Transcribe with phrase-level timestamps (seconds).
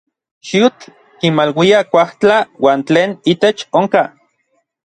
[0.51, 0.87] Xiutl
[1.19, 4.03] kimaluia kuajtla uan tlen itech onka.